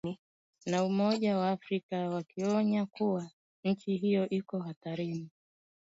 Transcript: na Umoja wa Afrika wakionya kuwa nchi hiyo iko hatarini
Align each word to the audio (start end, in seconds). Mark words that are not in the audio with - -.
na 0.69 0.77
Umoja 0.89 1.37
wa 1.39 1.47
Afrika 1.57 1.95
wakionya 2.09 2.85
kuwa 2.85 3.31
nchi 3.63 3.97
hiyo 3.97 4.29
iko 4.29 4.59
hatarini 4.59 5.29